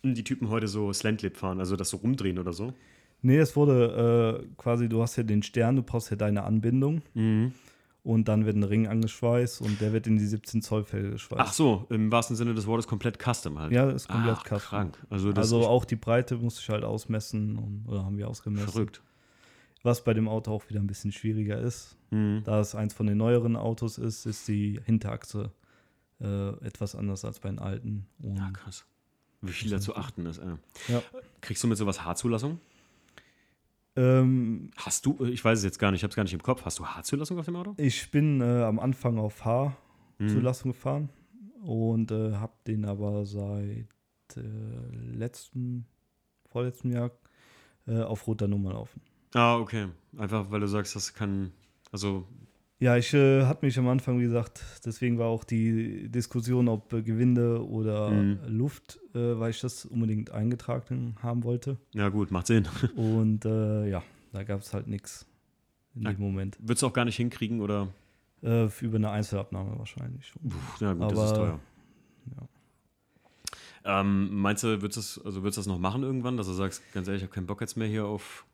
[0.02, 2.72] die Typen heute so Slantlip fahren, also das so rumdrehen oder so.
[3.20, 7.02] Nee, es wurde äh, quasi, du hast ja den Stern, du brauchst ja deine Anbindung
[7.14, 7.52] Mhm.
[8.04, 11.42] und dann wird ein Ring angeschweißt und der wird in die 17 Zoll Felge geschweißt.
[11.42, 13.72] Ach so, im wahrsten Sinne des Wortes komplett custom halt.
[13.72, 14.60] Ja, ist komplett Ach, custom.
[14.60, 15.06] krank.
[15.10, 18.68] Also das also auch die Breite musste ich halt ausmessen und, oder haben wir ausgemessen.
[18.68, 19.02] verrückt.
[19.88, 21.96] Was bei dem Auto auch wieder ein bisschen schwieriger ist.
[22.10, 22.42] Mhm.
[22.44, 25.50] Da es eins von den neueren Autos ist, ist die Hinterachse
[26.20, 28.06] äh, etwas anders als bei den alten.
[28.22, 28.84] Und Ja, krass.
[29.40, 30.38] Wie viel da zu achten ist.
[30.38, 30.54] Ey.
[30.88, 31.02] Ja.
[31.40, 32.58] Kriegst du mit sowas Haarzulassung?
[33.96, 36.32] ähm, Hast du, äh, ich weiß es jetzt gar nicht, ich habe es gar nicht
[36.34, 36.64] im Kopf.
[36.64, 37.74] Hast du Haarzulassung auf dem Auto?
[37.76, 39.44] ich bin äh, am Anfang auf Mhm.
[40.28, 41.08] H-Zulassung gefahren
[41.62, 43.86] und äh, habe den aber seit
[44.36, 44.40] äh,
[45.12, 45.86] letzten,
[46.46, 47.10] vorletzten Jahr
[47.86, 49.00] äh, auf roter Nummer laufen.
[49.34, 49.88] Ah, okay.
[50.16, 51.52] Einfach weil du sagst, das kann,
[51.92, 52.26] also
[52.80, 56.92] Ja, ich äh, hatte mich am Anfang, wie gesagt, deswegen war auch die Diskussion, ob
[56.92, 58.40] äh, Gewinde oder Mhm.
[58.46, 61.76] Luft, äh, weil ich das unbedingt eingetragen haben wollte.
[61.92, 62.66] ja gut, macht Sinn.
[62.96, 65.26] Und äh, ja, da gab es halt nichts
[65.94, 66.12] in Ja.
[66.12, 66.56] dem Moment.
[66.60, 67.88] Würdest du auch gar nicht hinkriegen oder?
[68.42, 70.32] Äh, über eine Einzelabnahme wahrscheinlich.
[70.40, 71.60] Puh, ja gut, das ist Aber, teuer.
[73.84, 76.52] Ähm, meinst du, würdest du das, also würdest du das noch machen irgendwann, dass du
[76.52, 78.44] sagst, ganz ehrlich, ich habe keinen Bock jetzt mehr hier auf.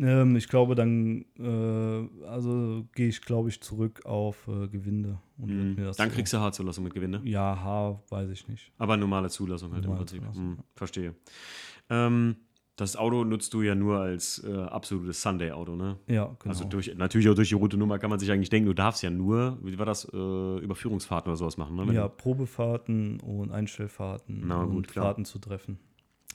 [0.00, 5.18] Ähm, ich glaube, dann äh, also gehe ich, glaube ich, zurück auf äh, Gewinde.
[5.38, 5.76] Mhm.
[5.76, 7.20] Dann so- kriegst du Haarzulassung mit Gewinde.
[7.24, 8.72] Ja, Haar, weiß ich nicht.
[8.78, 10.20] Aber normale Zulassung halt Normale im Prinzip.
[10.22, 11.14] Zulassung, Hm, verstehe.
[11.90, 12.36] Ähm,
[12.76, 15.98] das Auto nutzt du ja nur als äh, absolutes Sunday-Auto, ne?
[16.06, 16.54] Ja, genau.
[16.54, 19.02] Also durch, natürlich auch durch die rote Nummer kann man sich eigentlich denken, du darfst
[19.02, 21.88] ja nur, wie war das, äh, Überführungsfahrten oder sowas machen, ne?
[21.88, 24.90] Wenn ja, Probefahrten und Einstellfahrten Na und gut.
[24.92, 25.80] Fahrten zu treffen.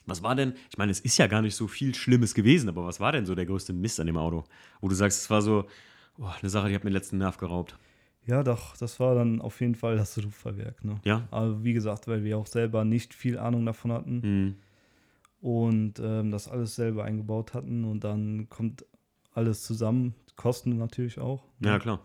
[0.05, 2.85] Was war denn, ich meine, es ist ja gar nicht so viel Schlimmes gewesen, aber
[2.85, 4.43] was war denn so der größte Mist an dem Auto?
[4.81, 5.65] Wo du sagst, es war so,
[6.17, 7.77] oh, eine Sache, die hat mir den letzten Nerv geraubt.
[8.25, 10.83] Ja, doch, das war dann auf jeden Fall das Luftfahrwerk.
[10.85, 10.95] Ne?
[11.03, 11.27] Ja?
[11.31, 14.55] Aber wie gesagt, weil wir auch selber nicht viel Ahnung davon hatten Hm.
[15.41, 18.85] und ähm, das alles selber eingebaut hatten und dann kommt
[19.33, 21.43] alles zusammen, Kosten natürlich auch.
[21.59, 21.69] ne?
[21.69, 21.99] Ja, klar.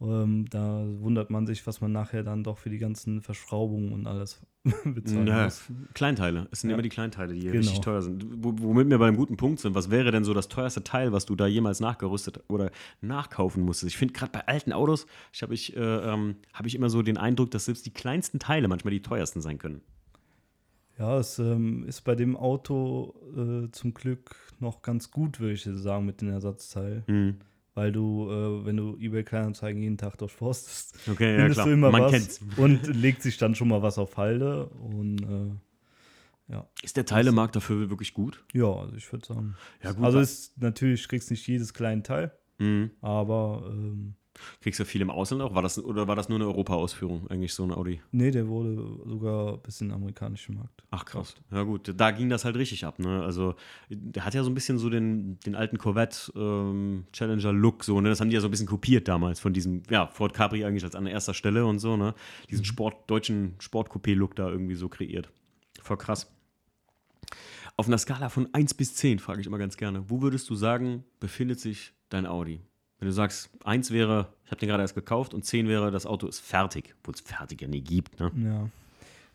[0.00, 4.06] Ähm, da wundert man sich, was man nachher dann doch für die ganzen Verschraubungen und
[4.08, 4.42] alles
[4.84, 5.62] bezahlen Ja, muss.
[5.94, 6.48] Kleinteile.
[6.50, 6.74] Es sind Ja.
[6.74, 7.58] immer die Kleinteile, die Genau.
[7.58, 8.26] richtig teuer sind.
[8.42, 9.74] Wo- Womit wir bei einem guten Punkt sind.
[9.76, 13.92] Was wäre denn so das teuerste Teil, was du da jemals nachgerüstet oder nachkaufen musstest?
[13.92, 17.02] Ich finde gerade bei alten Autos, ich habe ich, äh, ähm, hab ich immer so
[17.02, 19.80] den Eindruck, dass selbst die kleinsten Teile manchmal die teuersten sein können.
[20.98, 25.62] Ja, es ähm, ist bei dem Auto äh, zum Glück noch ganz gut, würde ich
[25.64, 27.02] sagen, mit den Ersatzteilen.
[27.06, 27.36] Mhm.
[27.74, 31.66] Weil du, äh, wenn du eBay Kleinanzeigen jeden Tag durchforstest, Okay, ja findest klar.
[31.66, 32.40] du immer Man was kennt's.
[32.56, 34.66] und legt sich dann schon mal was auf Halde.
[34.66, 36.68] Und äh, ja.
[36.82, 38.44] Ist der Teilemarkt dafür wirklich gut?
[38.52, 39.56] ja, also ich würde sagen.
[39.82, 40.04] Ja, gut.
[40.04, 42.90] Also ist natürlich kriegst nicht jedes kleine Teil, Mhm.
[43.00, 44.14] aber ähm,
[44.60, 45.54] Kriegst du viel im Ausland auch?
[45.54, 48.00] War das, oder war das nur eine Europa-Ausführung, eigentlich so ein Audi?
[48.12, 50.82] nee, der wurde sogar bis in den amerikanischen Markt.
[50.90, 51.34] Ach krass.
[51.50, 52.98] Ja gut, da ging das halt richtig ab.
[52.98, 53.22] Ne?
[53.22, 53.54] Also
[53.88, 58.00] der hat ja so ein bisschen so den, den alten Corvette ähm, Challenger Look so.
[58.00, 58.08] Ne?
[58.08, 60.84] Das haben die ja so ein bisschen kopiert damals von diesem ja Ford Capri eigentlich
[60.84, 61.96] als an erster Stelle und so.
[61.96, 62.14] Ne?
[62.50, 65.30] Diesen Sport deutschen Sportcoupé Look da irgendwie so kreiert.
[65.82, 66.30] Voll krass.
[67.76, 70.54] Auf einer Skala von 1 bis 10 frage ich immer ganz gerne, wo würdest du
[70.54, 72.60] sagen, befindet sich dein Audi?
[73.04, 76.06] Wenn du sagst, 1 wäre, ich habe den gerade erst gekauft und 10 wäre, das
[76.06, 78.18] Auto ist fertig, obwohl es fertig ja nie gibt.
[78.18, 78.32] Ne?
[78.42, 78.70] Ja.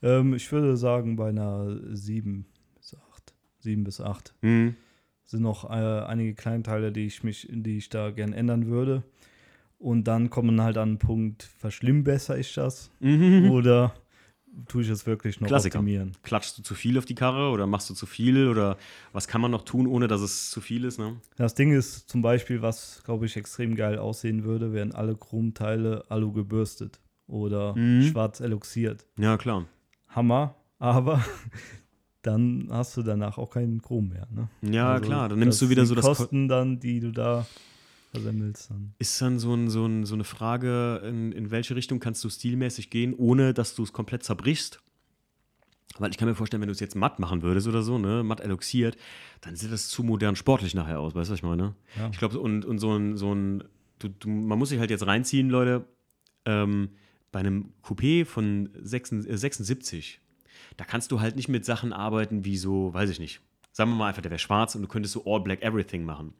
[0.01, 3.33] Ähm, ich würde sagen, bei einer 7 bis 8.
[3.59, 4.33] 7 bis 8.
[4.41, 4.75] Mhm.
[5.27, 9.03] sind noch äh, einige Kleinteile, die ich mich, die ich da gern ändern würde.
[9.77, 12.89] Und dann kommt man halt an den Punkt, verschlimmbessere ich das
[13.51, 13.93] oder
[14.67, 15.47] tue ich es wirklich noch.
[15.47, 15.79] Klassiker.
[15.79, 16.11] optimieren?
[16.23, 18.77] Klatschst du zu viel auf die Karre oder machst du zu viel oder
[19.13, 20.99] was kann man noch tun, ohne dass es zu viel ist?
[20.99, 21.17] Ne?
[21.37, 26.03] Das Ding ist zum Beispiel, was glaube ich extrem geil aussehen würde, wären alle Chromteile
[26.09, 28.03] alu gebürstet oder Mhm.
[28.03, 29.05] schwarz eloxiert.
[29.17, 29.65] Ja, klar.
[30.09, 31.23] Hammer, aber
[32.21, 34.27] dann hast du danach auch keinen Chrom mehr.
[34.31, 34.49] Ne?
[34.73, 35.29] Ja, Also, klar.
[35.29, 36.05] Dann nimmst du das wieder die so das.
[36.05, 37.45] Ko Kosten dann, die du da
[38.11, 38.93] versemmelst dann.
[38.99, 42.29] ist dann so, ein, so, ein, so eine Frage, in, in welche Richtung kannst du
[42.29, 44.81] stilmäßig gehen, ohne dass du es komplett zerbrichst?
[45.97, 48.23] Weil ich kann mir vorstellen, wenn du es jetzt matt machen würdest oder so, ne,
[48.23, 48.95] matt eloxiert,
[49.41, 51.75] dann sieht das zu modern sportlich nachher aus, weißt du, was ich meine?
[51.97, 52.09] Ja.
[52.11, 53.63] Ich glaube, und, und so ein, so ein
[53.99, 55.85] du, du, man muss sich halt jetzt reinziehen, Leute,
[56.45, 56.89] ähm,
[57.31, 60.21] bei einem Coupé von 76, äh, 76,
[60.77, 63.41] da kannst du halt nicht mit Sachen arbeiten wie so, weiß ich nicht,
[63.71, 66.33] sagen wir mal einfach, der wäre schwarz und du könntest so All Black Everything machen.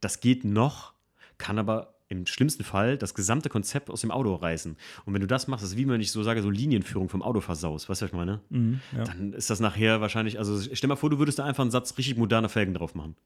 [0.00, 0.94] Das geht noch,
[1.38, 4.76] kann aber im schlimmsten Fall das gesamte Konzept aus dem Auto reißen.
[5.04, 7.22] Und wenn du das machst, das ist wie wenn ich so sage, so Linienführung vom
[7.22, 8.40] Auto versaust, weißt du, was ich meine?
[8.48, 9.04] Mhm, ja.
[9.04, 11.96] Dann ist das nachher wahrscheinlich, also stell mal vor, du würdest da einfach einen Satz
[11.98, 13.16] richtig moderner Felgen drauf machen.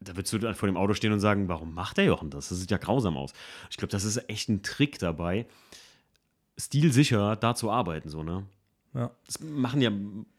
[0.00, 2.48] Da würdest du dann vor dem Auto stehen und sagen, warum macht der Jochen das?
[2.48, 3.32] Das sieht ja grausam aus.
[3.70, 5.46] Ich glaube, das ist echt ein Trick dabei,
[6.56, 8.46] stilsicher da zu arbeiten, so, ne?
[8.98, 9.12] Ja.
[9.26, 9.90] Das machen ja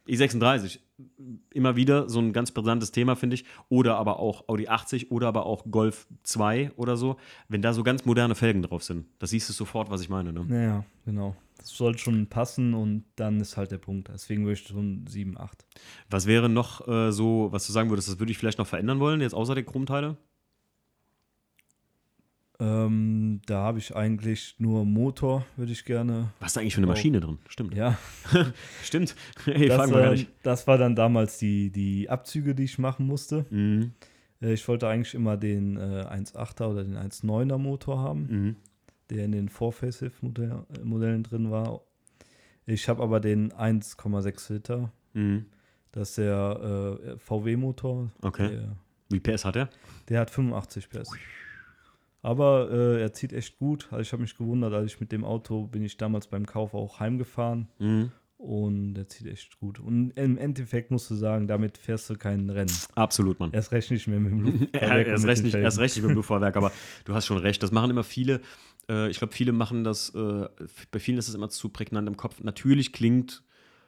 [0.05, 0.79] E36
[1.53, 3.45] immer wieder so ein ganz brisantes Thema, finde ich.
[3.69, 7.15] Oder aber auch Audi 80 oder aber auch Golf 2 oder so.
[7.47, 10.33] Wenn da so ganz moderne Felgen drauf sind, da siehst du sofort, was ich meine.
[10.33, 10.43] Ne?
[10.45, 11.37] Naja, genau.
[11.57, 14.09] Das soll schon passen und dann ist halt der Punkt.
[14.13, 15.65] Deswegen würde ich schon 7, 8.
[16.09, 18.99] Was wäre noch äh, so, was du sagen würdest, das würde ich vielleicht noch verändern
[18.99, 20.17] wollen, jetzt außer der Chromteile?
[22.61, 26.31] Ähm, da habe ich eigentlich nur Motor, würde ich gerne.
[26.39, 27.37] Was ist da eigentlich für eine Maschine drin?
[27.47, 27.73] Stimmt.
[27.73, 27.97] Ja,
[28.83, 29.15] Stimmt.
[29.45, 33.45] Hey, das, äh, das war dann damals die, die Abzüge, die ich machen musste.
[33.49, 33.93] Mhm.
[34.41, 38.55] Äh, ich wollte eigentlich immer den äh, 1.8er oder den 1.9er Motor haben, Mhm.
[39.09, 41.81] der in den Vor-Facelift-Modellen drin war.
[42.65, 44.91] Ich habe aber den 1,6 Liter.
[45.13, 45.45] Mhm.
[45.93, 48.11] Das ist der äh, VW-Motor.
[48.21, 48.49] Okay.
[48.49, 48.75] Der,
[49.09, 49.69] Wie PS hat er?
[50.09, 51.09] der hat 85 PS.
[52.21, 53.87] Aber äh, er zieht echt gut.
[53.91, 56.73] Also ich habe mich gewundert, als ich mit dem Auto bin ich damals beim Kauf
[56.73, 58.11] auch heimgefahren Mhm.
[58.37, 59.79] und er zieht echt gut.
[59.79, 62.71] Und im Endeffekt musst du sagen, damit fährst du kein Rennen.
[62.95, 63.51] Absolut, Mann.
[63.53, 65.07] Erst recht nicht mehr mit dem Luftfahrwerk.
[65.07, 66.71] Erst, recht nicht, erst recht nicht mit dem Luftfahrwerk, aber
[67.05, 67.63] du hast schon recht.
[67.63, 68.41] Das machen immer viele.
[68.89, 70.47] Äh, ich glaube, viele machen das, äh,
[70.91, 72.41] bei vielen ist das immer zu prägnant im Kopf.
[72.43, 73.43] Natürlich klingt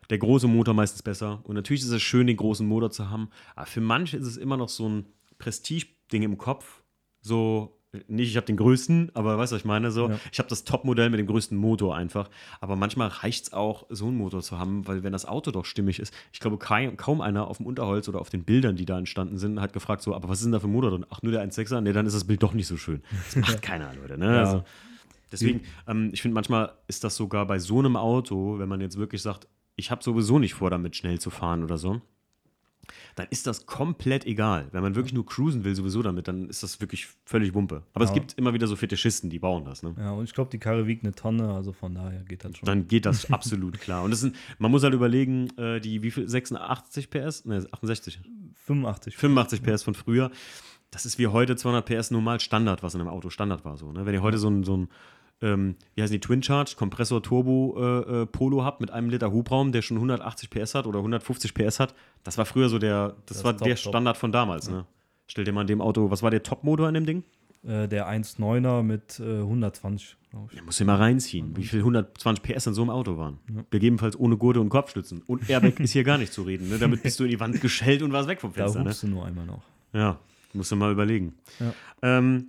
[0.10, 3.30] der große Motor meistens besser und natürlich ist es schön, den großen Motor zu haben.
[3.56, 5.06] Aber für manche ist es immer noch so ein
[5.38, 6.84] Prestige-Ding im Kopf.
[7.22, 9.92] So, nicht, ich habe den größten, aber weißt du, was ich meine?
[9.92, 10.20] So, Ja.
[10.32, 12.30] ich habe das Top-Modell mit dem größten Motor einfach.
[12.62, 15.66] Aber manchmal reicht es auch, so einen Motor zu haben, weil wenn das Auto doch
[15.66, 18.86] stimmig ist, ich glaube, kein, kaum einer auf dem Unterholz oder auf den Bildern, die
[18.86, 21.06] da entstanden sind, hat gefragt, so, aber was ist denn da für ein Motor drin?
[21.10, 21.82] Ach, nur der 1.6er?
[21.82, 23.02] Nee, dann ist das Bild doch nicht so schön.
[23.26, 24.18] Das macht keiner, Leute.
[24.18, 24.26] Ne?
[24.36, 24.40] Ja.
[24.40, 24.64] Also,
[25.32, 28.98] deswegen, ähm, ich finde, manchmal ist das sogar bei so einem Auto, wenn man jetzt
[28.98, 32.02] wirklich sagt, ich habe sowieso nicht vor, damit schnell zu fahren oder so,
[33.16, 34.68] dann ist das komplett egal.
[34.72, 37.84] Wenn man wirklich nur cruisen will, sowieso damit, dann ist das wirklich völlig Wumpe.
[37.94, 38.16] Aber es Ja.
[38.16, 39.84] gibt immer wieder so Fetischisten, die bauen das.
[39.84, 39.96] Ne?
[39.98, 42.66] Ja, und ich glaube, die Karre wiegt eine Tonne, also von daher geht das schon.
[42.66, 44.04] Dann geht das absolut klar.
[44.04, 46.28] Und das sind, man muss halt überlegen, äh, die wie viel?
[46.28, 47.46] 86 PS?
[47.46, 48.20] Ne, 68.
[48.56, 49.16] 85.
[49.18, 50.32] 85 PS von früher.
[50.92, 53.78] Das ist wie heute 200 PS normal Standard, was in einem Auto Standard war.
[53.78, 54.06] So, ne?
[54.06, 54.90] Wenn ihr heute so ein, so ein
[55.42, 59.32] ähm, wie heißen die, Twin Charge, Kompressor Turbo äh, äh, Polo habt mit einem Liter
[59.32, 63.16] Hubraum, der schon 180 PS hat oder 150 PS hat, das war früher so der,
[63.26, 63.90] das, Das war top, der top.
[63.90, 64.70] Standard von damals.
[64.70, 64.86] Ne?
[65.28, 67.24] Stell dir mal in dem Auto, was war der Topmotor in dem Ding?
[67.64, 70.56] Äh, der 1.9er mit äh, 120, glaube ich.
[70.56, 73.40] Der muss ja mal reinziehen, wie viel 120 PS in so einem Auto waren.
[73.70, 75.22] Gegebenenfalls ohne Gurte und Kopfstützen.
[75.28, 76.70] Und Airbag ist hier gar nicht zu reden.
[76.70, 76.80] Ne?
[76.80, 78.84] Damit bist du in die Wand geschellt und warst weg vom Da Fenster.
[78.84, 78.96] Ne?
[79.00, 79.62] du nur einmal noch.
[79.94, 80.20] Ja,
[80.54, 81.34] musst du mal überlegen.
[81.60, 81.74] Ja.
[82.02, 82.48] Ähm,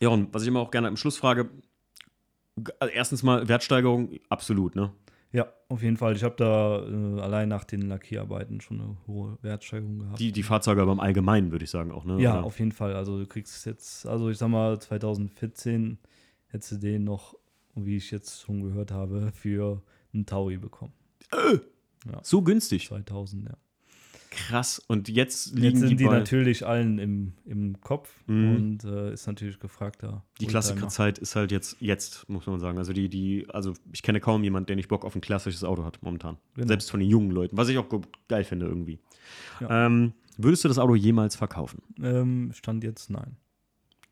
[0.00, 1.48] ja, und was ich immer auch gerne am Schluss frage,
[2.78, 4.92] also erstens mal Wertsteigerung, absolut, ne?
[5.30, 6.16] Ja, auf jeden Fall.
[6.16, 10.18] Ich habe da äh, allein nach den Lackierarbeiten schon eine hohe Wertsteigerung gehabt.
[10.18, 12.18] Die, die Fahrzeuge aber im Allgemeinen, würde ich sagen auch, ne?
[12.20, 12.44] ja, Oder?
[12.44, 12.94] auf jeden Fall.
[12.94, 15.98] Also du kriegst jetzt, also ich sag mal, 2014
[16.46, 17.34] hättest du den noch,
[17.74, 19.82] wie ich jetzt schon gehört habe, für
[20.14, 20.94] einen Taui bekommen.
[22.22, 22.88] So günstig.
[22.88, 23.56] 2000, ja.
[24.30, 24.78] Krass.
[24.88, 28.56] Und jetzt liegen Jetzt sind die, die, natürlich allen im, im Kopf Mhm.
[28.56, 30.08] und äh, ist natürlich gefragter.
[30.38, 30.50] die Oldtimer.
[30.50, 32.76] Klassikerzeit ist halt jetzt, jetzt, muss man sagen.
[32.78, 35.84] Also die, die, also ich kenne kaum jemanden, der nicht Bock auf ein klassisches Auto
[35.84, 36.36] hat momentan.
[36.54, 36.66] Genau.
[36.68, 38.98] Selbst von den jungen Leuten, was ich auch ge- geil finde irgendwie.
[39.60, 39.86] Ja.
[39.86, 41.82] Ähm, würdest du das Auto jemals verkaufen?
[42.02, 43.36] Ähm, stand jetzt nein.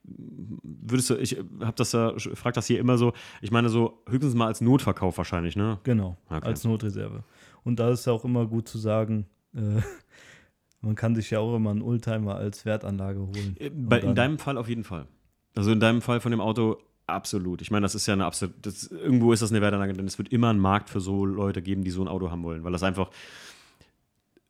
[0.08, 4.34] Würdest du, ich habe das ja, frag das hier immer so, ich meine so höchstens
[4.34, 5.80] mal als Notverkauf wahrscheinlich, ne?
[5.82, 6.46] Genau, Okay.
[6.46, 7.24] als Notreserve.
[7.64, 9.80] Und da ist ja auch immer gut zu sagen, äh,
[10.80, 13.56] man kann sich ja auch immer einen Oldtimer als Wertanlage holen.
[13.58, 15.06] Äh, Bei, in deinem Fall auf jeden Fall.
[15.54, 17.62] Also in deinem Fall von dem Auto absolut.
[17.62, 20.18] Ich meine, das ist ja eine absolut, das, irgendwo ist das eine Wertanlage, denn es
[20.18, 22.72] wird immer einen Markt für so Leute geben, die so ein Auto haben wollen, weil
[22.72, 23.10] das einfach,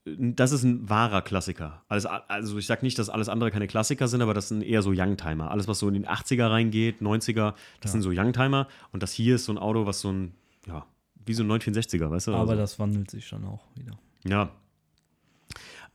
[0.05, 1.83] das ist ein wahrer Klassiker.
[1.89, 4.81] Alles, also ich sage nicht, dass alles andere keine Klassiker sind, aber das sind eher
[4.83, 5.51] so Youngtimer.
[5.51, 7.91] Alles, was so in den 80er reingeht, 90er, das Ja.
[7.91, 10.35] sind so Youngtimer und das hier ist so ein Auto, was so ein,
[10.67, 10.87] ja,
[11.25, 12.33] wie so ein 1960er, weißt du?
[12.33, 13.99] Aber also, das wandelt sich dann auch wieder.
[14.25, 14.51] Ja.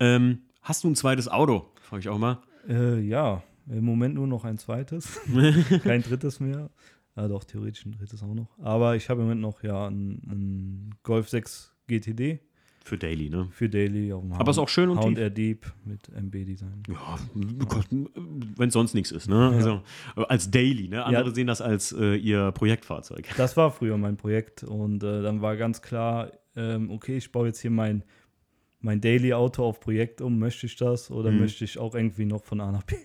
[0.01, 1.67] Ähm, hast du ein zweites Auto?
[1.79, 2.39] Frage ich auch mal.
[2.67, 5.19] Äh, ja, im Moment nur noch ein zweites.
[5.83, 6.71] Kein drittes mehr.
[7.15, 8.47] Ja, doch, theoretisch ein drittes auch noch.
[8.59, 12.39] Aber ich habe im Moment noch ja einen, einen Golf 6 GTD
[12.83, 13.47] Für Daily, ne?
[13.51, 15.17] für Daily auf dem Aber ist auch schön und tief.
[15.17, 16.81] H&R Deep mit MB-Design.
[16.87, 17.19] Ja,
[18.57, 19.49] wenn sonst nichts ist, ne?
[19.49, 19.81] Also,
[20.15, 21.03] äh, als Daily, ne?
[21.05, 21.35] Andere Ja.
[21.35, 23.27] sehen das als äh, ihr Projektfahrzeug.
[23.37, 27.47] Das war früher mein Projekt und äh, dann war ganz klar, ähm, okay, ich baue
[27.47, 28.03] jetzt hier mein,
[28.81, 31.39] mein Daily-Auto auf Projekt um, möchte ich das oder Mhm.
[31.39, 32.95] möchte ich auch irgendwie noch von A nach B,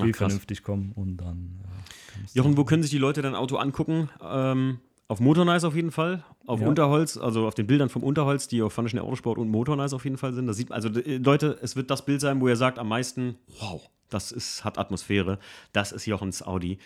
[0.00, 4.08] Ach, vernünftig kommen und dann äh, Jochen, wo können sich die Leute dein Auto angucken?
[4.22, 4.78] Ähm,
[5.08, 6.66] auf Motornice auf jeden Fall, auf Ja.
[6.68, 10.18] Unterholz, also auf den Bildern vom Unterholz, die auf Funischen Autosport und Motornice auf jeden
[10.18, 10.46] Fall sind.
[10.46, 13.36] Das sieht, also äh, Leute, es wird das Bild sein, wo ihr sagt am meisten,
[13.60, 15.38] wow, das ist, hat Atmosphäre.
[15.72, 16.78] Das ist Jochens Audi.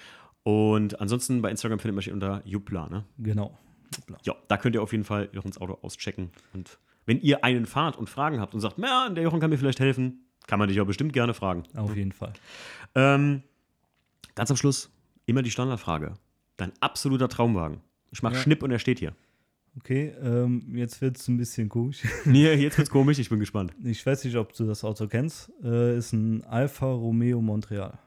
[0.45, 3.05] Und ansonsten bei Instagram findet man sich unter Jupla, ne?
[3.19, 3.57] Genau.
[4.07, 4.19] klar.
[4.25, 6.31] Ja, da könnt ihr auf jeden Fall Jochens Auto auschecken.
[6.53, 9.59] Und wenn ihr einen fahrt und Fragen habt und sagt, ja, der Jochen kann mir
[9.59, 11.65] vielleicht helfen, kann man dich auch bestimmt gerne fragen.
[11.77, 12.33] Auf jeden Fall.
[12.95, 13.43] Ähm,
[14.35, 14.91] ganz am Schluss
[15.27, 16.15] immer die Standardfrage.
[16.57, 17.81] Dein absoluter Traumwagen.
[18.11, 18.41] Ich mache Ja.
[18.41, 19.15] Schnipp und er steht hier.
[19.79, 22.03] Okay, ähm, jetzt wird es ein bisschen komisch.
[22.27, 23.73] Nee, jetzt wird's komisch, ich bin gespannt.
[23.83, 25.51] Ich weiß nicht, ob du das Auto kennst.
[25.65, 27.99] Äh, ist ein Alfa Romeo Montreal.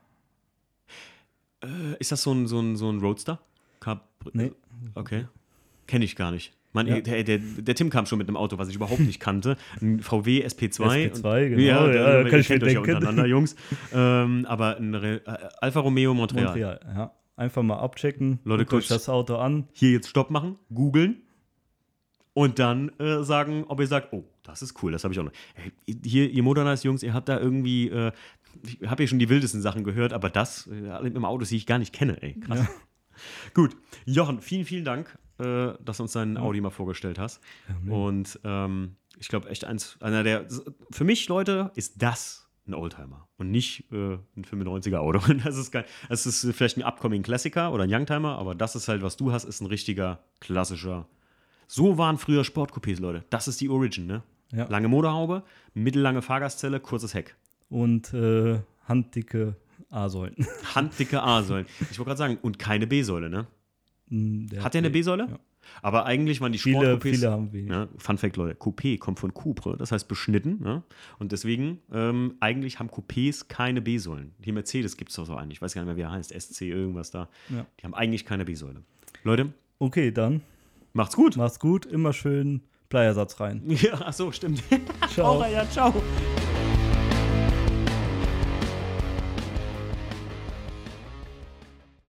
[1.64, 3.40] Äh, ist das so ein, so ein, so ein Roadster?
[3.80, 4.52] Cab Nee.
[4.94, 5.26] Okay.
[5.88, 6.54] Kenne ich gar nicht.
[6.76, 7.00] Mein, Ja.
[7.02, 9.58] der, der, der Tim kam schon mit einem Auto, was ich überhaupt nicht kannte.
[9.82, 11.12] Ein VW SP2.
[11.14, 12.96] SP2, genau, Ja, ja, der, kann ich kennt mir euch ja denken.
[12.98, 13.56] untereinander, Jungs.
[13.94, 16.46] Ähm, aber ein Re äh, Alfa Romeo Montreal.
[16.46, 17.12] Montreal, ja.
[17.38, 18.40] Einfach mal abchecken.
[18.44, 19.68] Leute, guckt euch das Auto an.
[19.74, 21.22] Hier jetzt Stopp machen, googeln
[22.34, 25.24] und dann äh, sagen, ob ihr sagt, oh, das ist cool, das habe ich auch
[25.24, 25.32] noch.
[25.56, 28.12] Ey, hier, ihr Modernize-Jungs, ihr habt da irgendwie, äh,
[28.64, 31.66] ich habe hier schon die wildesten Sachen gehört, aber das äh, im Auto, die ich
[31.66, 32.60] gar nicht kenne, ey, krass.
[32.60, 32.68] Ja.
[33.54, 33.76] Gut,
[34.06, 37.42] Jochen, vielen, vielen Dank, äh, dass du uns deinen Audi mal vorgestellt hast.
[37.88, 40.46] Und ähm, ich glaube, echt eins, einer der,
[40.92, 45.20] für mich, Leute, ist das ein Oldtimer und nicht äh, ein 95er Auto.
[45.44, 45.86] Das ist geil.
[46.10, 49.32] Das ist vielleicht ein Upcoming Klassiker oder ein Youngtimer, aber das ist halt, was du
[49.32, 51.08] hast, ist ein richtiger klassischer.
[51.68, 53.24] So waren früher Sportcoupés, Leute.
[53.30, 54.24] Das ist die Origin, ne?
[54.52, 54.68] Ja.
[54.68, 57.36] Lange Motorhaube, mittellange Fahrgastzelle, kurzes Heck.
[57.70, 59.56] Und äh, handdicke
[59.90, 60.36] A-Säulen.
[60.76, 61.66] Handdicke A-Säulen.
[61.92, 63.48] Ich wollte gerade sagen, und keine B-Säule, ne?
[64.10, 65.28] Mm, Der Hat der eine B-Säule?
[65.30, 65.40] Ja.
[65.82, 67.16] Aber eigentlich waren die Viele, Sportcoupés.
[67.16, 67.72] viele haben wenig.
[67.72, 70.62] Ja, Fun Fact, Leute, Coupé kommt von Cupre, das heißt beschnitten.
[70.62, 70.84] Ne?
[71.18, 74.34] Und deswegen, ähm, eigentlich haben Coupés keine B-Säulen.
[74.40, 76.32] Die Mercedes gibt es doch so einen, ich weiß gar nicht mehr, wie er heißt,
[76.40, 77.30] SC irgendwas da.
[77.50, 77.66] Ja.
[77.80, 78.84] Die haben eigentlich keine B-Säule.
[79.24, 80.42] Leute, Okay, dann
[80.94, 81.36] macht's gut.
[81.36, 81.86] mach's gut.
[81.88, 83.64] Immer schön Bleiersatz rein.
[83.68, 84.62] Ja, ach so, stimmt.
[85.10, 85.44] Ciao.
[85.52, 85.92] ja, ciao.